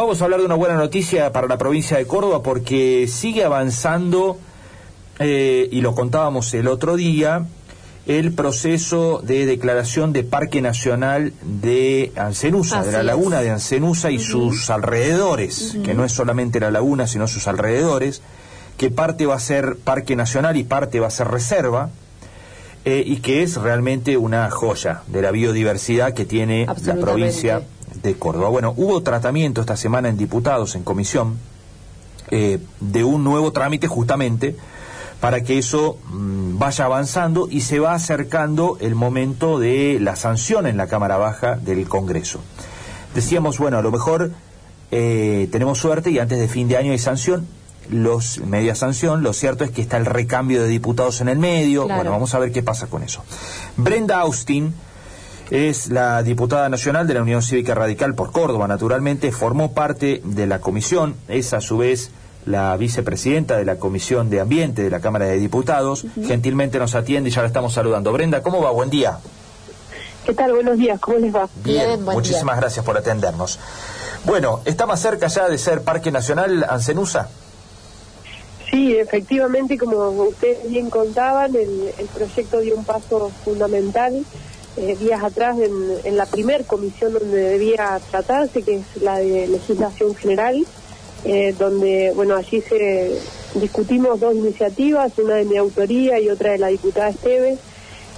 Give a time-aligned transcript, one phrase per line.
[0.00, 4.38] Vamos a hablar de una buena noticia para la provincia de Córdoba porque sigue avanzando,
[5.18, 7.44] eh, y lo contábamos el otro día,
[8.06, 14.18] el proceso de declaración de Parque Nacional de Ancenusa, de la laguna de Ancenusa y
[14.18, 18.22] sus alrededores, que no es solamente la laguna, sino sus alrededores,
[18.78, 21.90] que parte va a ser Parque Nacional y parte va a ser reserva.
[22.86, 27.60] Eh, y que es realmente una joya de la biodiversidad que tiene la provincia
[28.02, 28.48] de Córdoba.
[28.48, 31.38] Bueno, hubo tratamiento esta semana en diputados, en comisión,
[32.30, 34.56] eh, de un nuevo trámite justamente
[35.20, 40.66] para que eso mm, vaya avanzando y se va acercando el momento de la sanción
[40.66, 42.40] en la Cámara Baja del Congreso.
[43.14, 44.30] Decíamos, bueno, a lo mejor
[44.90, 47.46] eh, tenemos suerte y antes de fin de año hay sanción,
[47.90, 51.86] los media sanción, lo cierto es que está el recambio de diputados en el medio,
[51.86, 53.22] bueno, vamos a ver qué pasa con eso.
[53.76, 54.72] Brenda Austin,
[55.50, 60.46] es la diputada nacional de la Unión Cívica Radical por Córdoba, naturalmente, formó parte de
[60.46, 62.12] la comisión, es a su vez
[62.46, 67.28] la vicepresidenta de la Comisión de Ambiente de la Cámara de Diputados, gentilmente nos atiende
[67.28, 68.12] y ya la estamos saludando.
[68.12, 68.70] Brenda, ¿cómo va?
[68.70, 69.18] Buen día.
[70.24, 70.52] ¿Qué tal?
[70.52, 71.48] Buenos días, ¿cómo les va?
[71.64, 73.58] Bien, muchísimas gracias por atendernos.
[74.24, 77.28] Bueno, ¿está más cerca ya de ser Parque Nacional Ancenusa?
[78.70, 84.24] Sí, efectivamente, como ustedes bien contaban, el, el proyecto dio un paso fundamental
[84.76, 90.14] eh, días atrás en, la primer comisión donde debía tratarse, que es la de legislación
[90.14, 90.64] general,
[91.24, 93.18] eh, donde, bueno, allí se
[93.54, 97.58] discutimos dos iniciativas, una de mi autoría y otra de la diputada Esteves,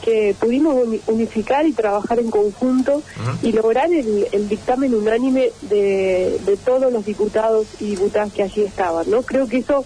[0.05, 3.03] que pudimos unificar y trabajar en conjunto
[3.41, 9.09] y lograr el, dictamen unánime de, de todos los diputados y diputadas que allí estaban,
[9.09, 9.23] ¿no?
[9.23, 9.85] Creo que eso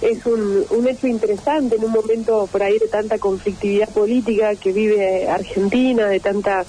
[0.00, 4.72] es un, un hecho interesante en un momento por ahí de tanta conflictividad política que
[4.72, 6.64] vive Argentina, de tanta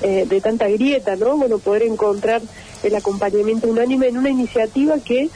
[0.00, 1.36] eh, de tanta grieta, ¿no?
[1.36, 2.40] Bueno, poder encontrar
[2.84, 5.28] el acompañamiento unánime en una iniciativa que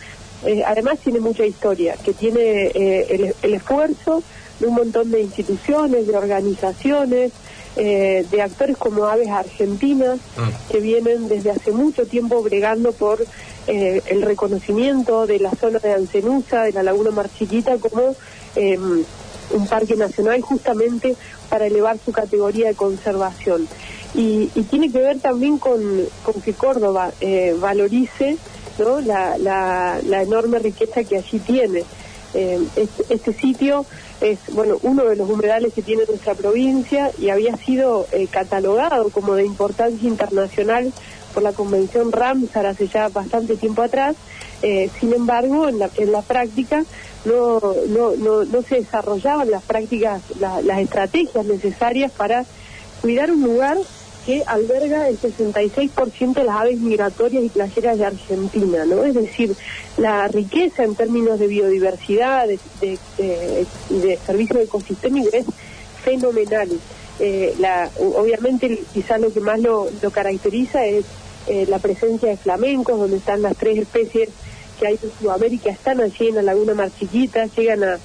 [0.46, 4.22] eh, además tiene mucha historia, que tiene eh, el, esfuerzo
[4.60, 7.32] de un montón de instituciones, de organizaciones,
[7.76, 10.72] de actores como Aves Argentinas, mm.
[10.72, 13.24] que vienen desde hace mucho tiempo bregando por
[13.68, 18.16] eh, el reconocimiento de la zona de Ancenusa, de la Laguna Mar Chiquita, como
[18.56, 19.04] em,
[19.50, 21.14] un parque nacional justamente
[21.48, 23.68] para elevar su categoría de conservación.
[24.14, 25.80] Y, tiene que ver también con,
[26.44, 28.36] que Córdoba eh, valorice
[29.04, 31.84] la, enorme riqueza que allí tiene.
[32.34, 32.66] Em,
[33.10, 33.84] este, sitio
[34.22, 39.10] es bueno uno de los humedales que tiene nuestra provincia y había sido eh, catalogado
[39.10, 40.92] como de importancia internacional
[41.34, 44.16] por la Convención Ramsar hace ya bastante tiempo atrás.
[44.62, 46.84] Eh, sin embargo, en la, en la práctica
[47.24, 52.44] no, no, no, no se desarrollaban las prácticas, las estrategias necesarias para
[53.02, 53.76] cuidar un lugar
[54.24, 59.04] que alberga el 66% de las aves migratorias y playeras de Argentina, ¿no?
[59.04, 59.54] Es decir,
[59.96, 65.46] la riqueza en términos de biodiversidad, de, de, de, servicio ecosistémico es
[66.04, 66.68] fenomenal.
[67.20, 67.54] Eh,
[67.98, 71.04] obviamente quizás lo que más lo, caracteriza es
[71.46, 74.28] eh, la presencia de flamencos, donde están las tres especies
[74.78, 77.98] que hay en Sudamérica, están allí en la Laguna Mar Chiquita, llegan a,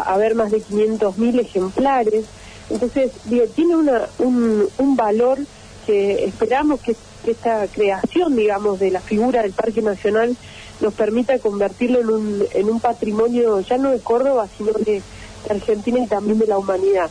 [0.00, 2.24] a, ver más de 500.000 ejemplares.
[2.70, 3.12] Entonces,
[3.54, 5.38] tiene una, un, un valor
[5.86, 6.94] que esperamos que,
[7.26, 10.36] esta creación, digamos, de la figura del Parque Nacional
[10.80, 15.02] nos permita convertirlo en un, en un patrimonio ya no de Córdoba, sino de,
[15.48, 17.10] Argentina y también de la humanidad.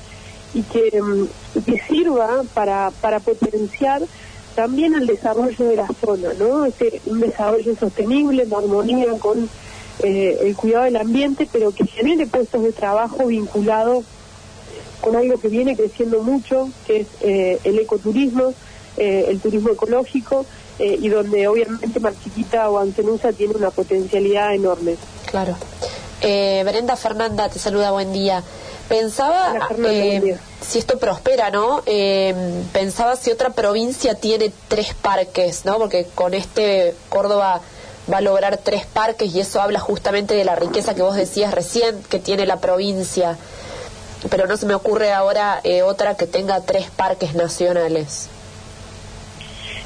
[0.54, 4.02] Y que, mm, que sirva para, para potenciar
[4.56, 6.66] también al desarrollo de la zona, ¿no?
[6.66, 9.50] Este, un desarrollo sostenible, en armonía con
[10.04, 14.06] eh, el cuidado del ambiente, pero que genere puestos de trabajo vinculados
[15.02, 18.54] con algo que viene creciendo mucho, que es eh, el ecoturismo,
[18.98, 20.46] eh, el turismo ecológico,
[20.80, 24.96] y donde obviamente Marchiquita o Ancenusa tiene una potencialidad enorme.
[25.26, 25.56] Claro.
[26.22, 28.44] Brenda Fernanda te saluda, buen día.
[28.88, 31.84] Pensaba, eh, si esto prospera, ¿no?
[31.86, 32.34] Eh,
[32.72, 35.78] pensaba si otra provincia tiene tres parques, ¿no?
[35.78, 37.62] Porque con este Córdoba
[38.12, 41.54] va a lograr tres parques y eso habla justamente de la riqueza que vos decías
[41.54, 43.38] recién que tiene la provincia.
[44.30, 48.30] Pero no se me ocurre ahora eh, otra que tenga tres parques nacionales.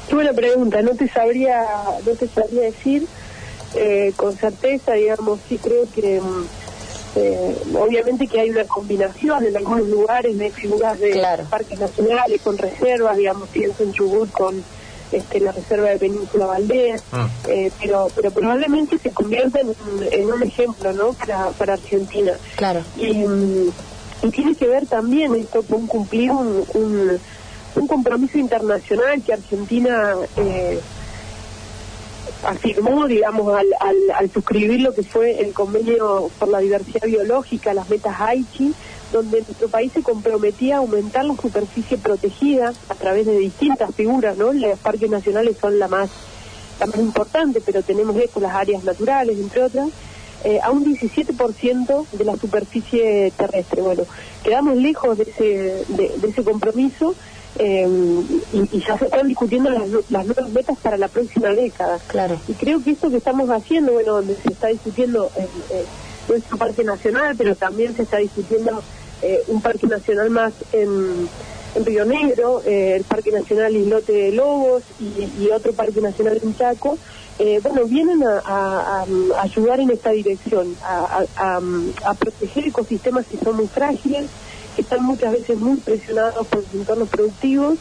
[0.08, 1.66] Qué buena pregunta, no te sabría,
[2.04, 3.06] no te sabría decir
[4.16, 6.44] con certeza, digamos, sí creo que mm,
[7.14, 11.20] eh, obviamente que hay una combinación en algunos lugares de figuras de
[11.50, 14.64] parques nacionales con reservas, digamos, pienso en Chubut con
[15.10, 17.28] este, la reserva de Península Valdés, ah.
[17.48, 21.12] eh, pero pero probablemente se convierta en, un ejemplo ¿no?
[21.12, 22.32] para, para Argentina.
[22.56, 22.82] Claro.
[22.96, 23.26] Y,
[24.30, 27.18] tiene que ver también esto con cumplir un,
[27.88, 30.14] compromiso internacional que Argentina...
[30.36, 30.80] Eh,
[32.44, 33.66] afirmó, digamos, al,
[34.18, 38.74] al, suscribir lo que fue el convenio por la diversidad biológica, las metas Aichi,
[39.12, 44.36] donde nuestro país se comprometía a aumentar la superficie protegida a través de distintas figuras,
[44.36, 44.52] ¿no?
[44.52, 46.10] Los parques nacionales son la más,
[46.80, 49.88] la más importante, pero tenemos esto, las áreas naturales, entre otras,
[50.44, 53.82] eh, a un 17% de la superficie terrestre.
[53.82, 54.04] Bueno,
[54.42, 55.44] quedamos lejos de ese,
[55.88, 57.14] de ese compromiso
[57.58, 57.86] eh,
[58.52, 59.88] y, ya se están discutiendo las,
[60.26, 61.98] nuevas metas para la próxima década.
[62.06, 62.40] Claro.
[62.48, 65.84] Y creo que esto que estamos haciendo, bueno, donde se está discutiendo eh, eh,
[66.28, 68.82] nuestro parque nacional, pero también se está discutiendo
[69.46, 71.28] un parque nacional más en,
[71.74, 76.98] en Río Negro, el Parque Nacional Islote de Lobos y, otro Parque Nacional en Chaco,
[77.62, 79.04] bueno, vienen a,
[79.40, 84.26] ayudar en esta dirección, a, proteger ecosistemas que son muy frágiles,
[84.76, 87.78] que están muchas veces muy presionados por los entornos productivos,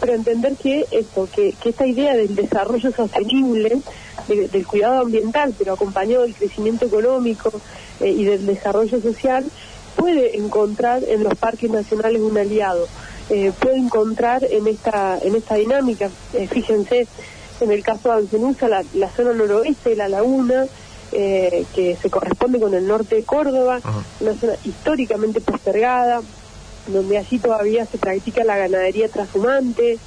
[0.00, 3.80] pero entender que esto, que, que esta idea del desarrollo sostenible,
[4.28, 7.52] del cuidado ambiental, pero acompañado del crecimiento económico
[8.00, 9.44] eh, y del desarrollo social,
[9.96, 12.88] puede encontrar en los parques nacionales un aliado,
[13.30, 17.06] eh, puede encontrar en esta, en esta dinámica, eh, fíjense,
[17.60, 20.66] en el caso de Ancenusa, la, la zona noroeste de la laguna,
[21.12, 23.80] eh, que se corresponde con el norte de Córdoba,
[24.20, 26.22] una zona históricamente postergada,
[26.86, 29.98] donde allí todavía se practica la ganadería trashumante,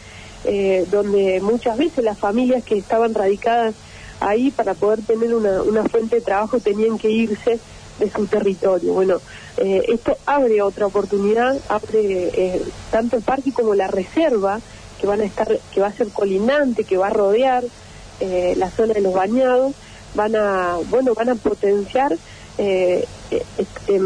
[0.46, 3.76] eh, donde muchas veces las familias que estaban radicadas
[4.20, 7.60] ahí para poder tener una, una fuente de trabajo tenían que irse
[8.00, 8.94] de su territorio.
[8.94, 9.22] Bueno,
[9.58, 12.62] eh, esto abre otra oportunidad, abre
[12.92, 14.60] tanto el parque como la reserva
[15.00, 17.64] que van a estar, que va a ser colindante, que va a rodear
[18.22, 19.74] la zona de los bañados
[20.16, 22.14] van a, bueno, van a potenciar
[22.58, 24.02] eh, eh, este,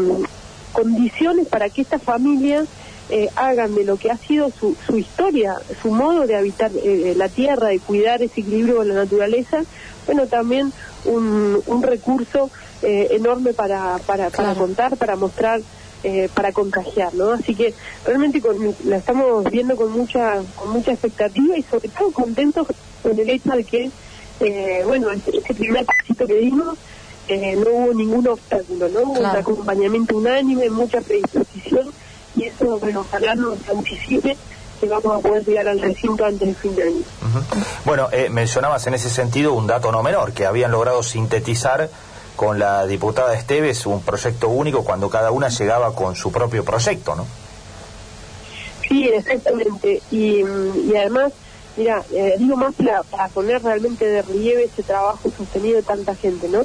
[0.72, 2.66] condiciones para que estas familias
[3.08, 7.28] eh, hagan de lo que ha sido su, su historia, su modo de habitar la
[7.28, 9.62] tierra, de cuidar ese equilibrio con la naturaleza,
[10.10, 10.72] bueno, también
[11.04, 12.50] un, un recurso
[12.82, 15.60] enorme para, para, para contar, para mostrar,
[16.34, 17.32] para contagiar, ¿no?
[17.32, 17.74] Así que
[18.06, 18.42] realmente
[18.84, 22.66] la estamos viendo con mucha, con mucha expectativa y sobre todo contentos
[23.02, 23.90] con el hecho de que
[24.40, 26.78] eh, bueno, ese, primer pasito que dimos,
[27.28, 29.00] eh, no hubo ningún obstáculo, ¿no?
[29.02, 31.90] Hubo un acompañamiento unánime, mucha predisposición,
[32.36, 34.36] y eso, bueno, ojalá nos anticipe
[34.80, 37.02] que vamos a poder llegar al recinto antes del fin de año.
[37.84, 41.90] Bueno, eh, mencionabas en ese sentido un dato no menor, que habían logrado sintetizar
[42.36, 47.14] con la diputada Esteves un proyecto único cuando cada una llegaba con su propio proyecto,
[47.14, 47.26] ¿no?
[48.88, 50.02] Sí, exactamente.
[50.10, 51.32] Y, y además
[51.76, 56.48] Mira, eh, digo más para, poner realmente de relieve ese trabajo sostenido de tanta gente,
[56.48, 56.62] ¿no?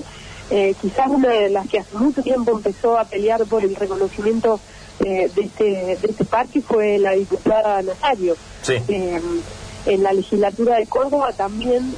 [0.49, 4.59] Eh, quizás una de las que hace mucho tiempo empezó a pelear por el reconocimiento
[5.03, 8.35] eh, de, este, de este parque fue la diputada Nazario.
[8.61, 8.75] Sí.
[8.87, 11.93] en la legislatura de Córdoba también,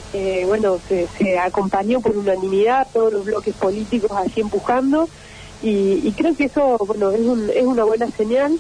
[0.48, 5.08] bueno, se, se, acompañó por unanimidad todos los bloques políticos allí empujando
[5.62, 8.58] y, y creo que eso, bueno, es, un, es una buena señal.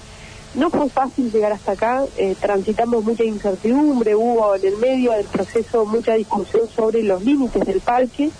[0.55, 5.25] No fue fácil llegar hasta acá, eh, transitamos mucha incertidumbre, hubo en el medio del
[5.25, 8.31] proceso mucha discusión sobre los límites del parque.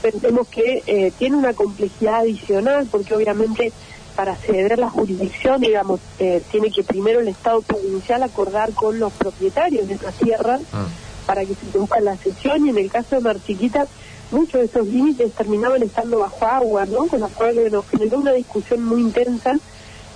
[0.00, 3.72] Pensemos que eh, tiene una complejidad adicional porque obviamente
[4.16, 9.12] para ceder la jurisdicción, digamos, eh, tiene que primero el Estado provincial acordar con los
[9.12, 10.86] propietarios de esa tierra ah.
[11.26, 13.86] para que se produzca la sesión y en el caso de Marchiquita
[14.30, 17.06] muchos de esos límites terminaban estando bajo agua, ¿no?
[17.06, 19.58] Con lo cual nos generó una discusión muy intensa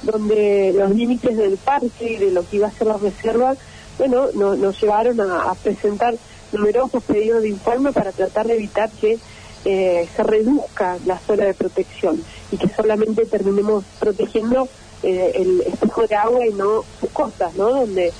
[0.02, 3.54] donde los límites del parque y de lo que iba a ser la reserva,
[3.98, 6.14] bueno, nos llevaron a, presentar
[6.52, 9.18] numerosos pedidos de informe para tratar de evitar que
[9.64, 12.22] eh, se reduzca la zona de protección
[12.52, 14.68] y que solamente terminemos protegiendo
[15.02, 17.70] eh, el espejo de agua y no sus costas, ¿no?
[17.70, 18.12] Donde,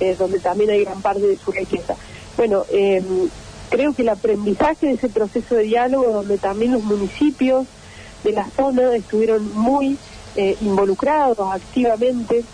[0.00, 1.94] eh, donde también hay gran parte de su riqueza.
[2.36, 3.28] Bueno, em,
[3.70, 7.66] creo que el aprendizaje de ese proceso de diálogo, donde también los municipios
[8.24, 9.96] de la zona estuvieron muy
[10.36, 12.44] eh, involucrados activamente,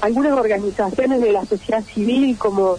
[0.00, 2.76] algunas organizaciones de la sociedad civil como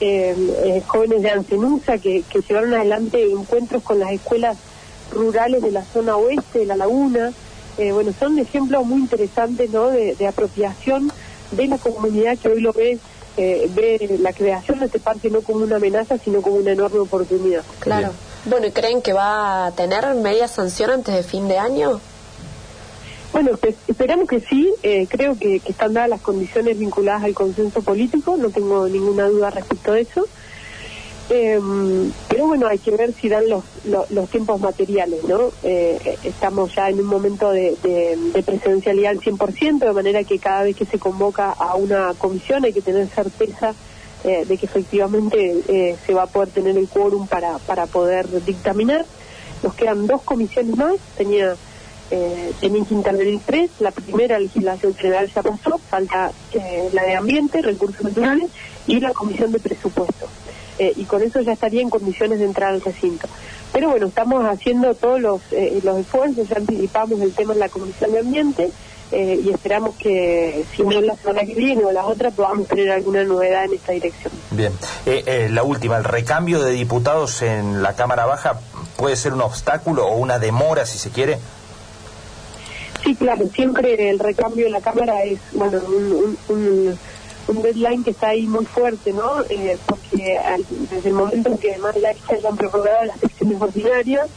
[0.00, 0.34] eh,
[0.64, 4.56] eh, jóvenes de Ancenusa que, llevaron adelante encuentros con las escuelas
[5.10, 7.32] rurales de la zona oeste de la laguna.
[7.76, 9.88] bueno, son ejemplos muy interesantes ¿no?
[9.88, 11.12] de, apropiación
[11.52, 12.98] de la comunidad que hoy lo ve
[13.36, 17.62] ve la creación de este parque no como una amenaza, sino como una enorme oportunidad.
[17.80, 18.12] Claro.
[18.46, 22.00] Bueno, ¿y creen que va a tener media sanción antes de fin de año?
[23.36, 23.50] Bueno,
[23.86, 24.72] esperamos que sí.
[24.82, 28.38] Eh, creo que, están dadas las condiciones vinculadas al consenso político.
[28.38, 30.26] No tengo ninguna duda respecto de eso.
[31.28, 35.50] Em, pero bueno, hay que ver si dan los, los, tiempos materiales, ¿no?
[35.64, 40.62] Eh, estamos ya en un momento de, de, presencialidad al 100%, de manera que cada
[40.62, 43.74] vez que se convoca a una comisión hay que tener certeza
[44.24, 49.04] de que efectivamente se va a poder tener el quórum para, para poder dictaminar.
[49.62, 51.54] Nos quedan dos comisiones más, tenía
[52.10, 53.70] eh, tenían que intervenir tres.
[53.80, 58.50] La primera legislación general ya pasó, falta eh, la de ambiente, recursos naturales
[58.86, 60.28] y la comisión de presupuesto.
[60.78, 63.26] Eh, y con eso ya estaría en condiciones de entrar al recinto.
[63.72, 67.68] Pero bueno, estamos haciendo todos los, eh, los esfuerzos, ya anticipamos el tema en la
[67.68, 68.70] comisión de ambiente
[69.12, 73.22] y esperamos que si no la semana que viene o la otra podamos tener alguna
[73.22, 74.32] novedad en esta dirección.
[74.50, 74.72] Bien,
[75.54, 78.58] la última, el recambio de diputados en la Cámara Baja
[78.96, 81.38] puede ser un obstáculo o una demora, si se quiere.
[83.06, 85.80] Sí, claro, siempre el recambio de la Cámara es, bueno,
[86.48, 89.42] un, deadline que está ahí muy fuerte, ¿no?
[89.48, 90.40] Eh, porque
[90.90, 94.28] desde el momento en que además ya se hayan prorrogado las secciones ordinarias,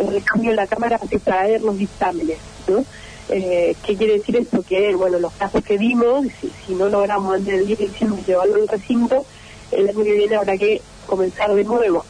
[0.00, 2.84] el recambio de la Cámara hace traer los dictámenes, ¿no?
[3.28, 4.64] Eh, ¿Qué quiere decir esto?
[4.64, 6.26] Que, bueno, los casos que vimos,
[6.66, 9.24] si, no logramos antes del 10 de diciembre llevarlo al recinto,
[9.70, 12.04] el año que viene habrá que comenzar de nuevo.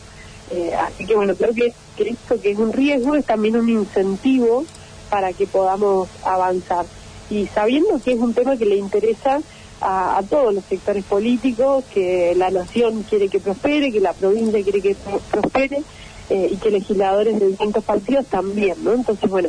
[0.53, 3.69] Eh, así que, bueno, creo que, que esto que es un riesgo es también un
[3.69, 4.65] incentivo
[5.11, 6.87] para que podamos avanzar.
[7.31, 9.41] Y sabiendo que es un tema que le interesa
[9.81, 14.81] a, todos los sectores políticos, que la nación quiere que prospere, que la provincia quiere
[14.81, 14.97] que
[15.31, 15.83] prospere
[16.31, 18.93] eh, y que legisladores de distintos partidos también, ¿no?
[18.93, 19.49] Entonces, bueno,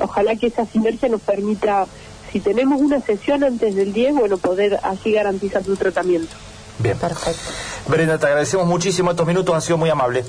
[0.00, 1.86] ojalá que esa sinergia nos permita,
[2.32, 6.34] si tenemos una sesión antes del 10, bueno, poder así garantizar su tratamiento.
[6.78, 7.50] Bien, perfecto.
[7.88, 10.26] Brenda, te agradecemos muchísimo estos minutos, han sido muy amables.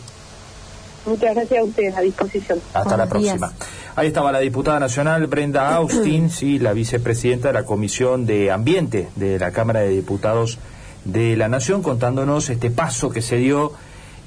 [1.05, 2.61] Muchas gracias a ustedes, a disposición.
[2.73, 3.51] Hasta la próxima.
[3.99, 9.09] Ahí estaba la diputada nacional Brenda Austin, sí, la vicepresidenta de la Comisión de Ambiente
[9.17, 10.57] de la Cámara de Diputados
[11.03, 13.73] de la Nación, contándonos este paso que se dio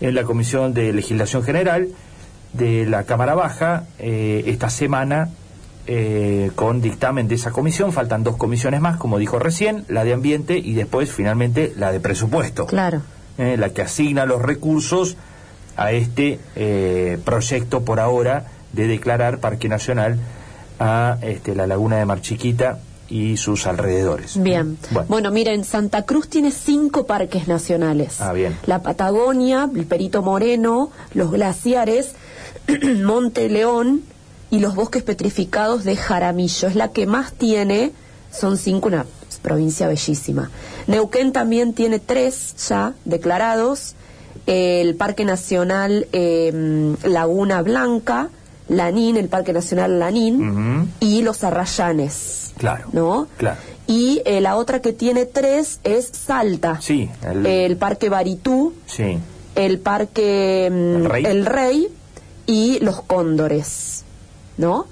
[0.02, 1.88] en la Comisión de Legislación General
[2.52, 5.30] de la Cámara Baja eh, esta semana
[5.86, 7.94] eh, con dictamen de esa comisión.
[7.94, 12.00] Faltan dos comisiones más, como dijo recién, la de Ambiente y después finalmente la de
[12.00, 12.66] Presupuesto.
[12.66, 13.00] Claro.
[13.38, 15.16] Eh, la que asigna los recursos
[15.78, 20.18] a este eh, proyecto por ahora de declarar Parque Nacional
[20.78, 24.42] a este, la laguna de Mar Chiquita y sus alrededores.
[24.42, 24.78] Bien.
[25.06, 25.30] Bueno.
[25.30, 28.20] miren, Santa Cruz tiene cinco parques nacionales.
[28.20, 28.56] Ah, bien.
[28.66, 32.14] La Patagonia, el Perito Moreno, los glaciares,
[33.04, 34.02] Monte León
[34.50, 36.68] y los bosques petrificados de Jaramillo.
[36.68, 37.92] Es la que más tiene,
[38.30, 39.04] son cinco, una
[39.42, 40.50] provincia bellísima.
[40.86, 43.94] Neuquén también tiene tres ya declarados
[44.46, 48.30] el Parque Nacional em, Laguna Blanca,
[48.72, 52.52] Lanín, el Parque Nacional Lanín, y los Arrayanes.
[52.58, 52.86] Claro.
[52.92, 53.28] ¿No?
[53.36, 53.58] Claro.
[53.86, 56.80] Y eh, la otra que tiene tres es Salta.
[56.80, 57.10] Sí.
[57.22, 58.72] El, Parque Baritú.
[58.86, 59.18] Sí.
[59.54, 61.88] El Parque em, el Rey
[62.46, 64.04] y los Cóndores.
[64.56, 64.86] ¿No?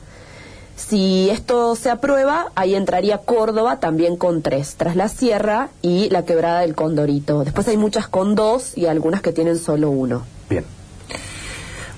[0.76, 6.24] Si esto se aprueba, ahí entraría Córdoba también con tres, tras la Sierra y la
[6.24, 7.44] Quebrada del Condorito.
[7.44, 10.22] Después hay muchas con dos y algunas que tienen solo uno.
[10.48, 10.64] Bien.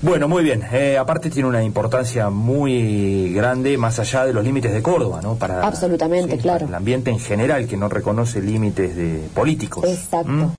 [0.03, 0.65] Bueno, muy bien.
[0.73, 5.37] Eh, aparte tiene una importancia muy grande más allá de los límites de Córdoba, ¿no?
[5.37, 6.67] Para, Absolutamente, claro.
[6.67, 9.85] el ambiente en general que no reconoce límites de políticos.
[9.87, 10.51] Exacto.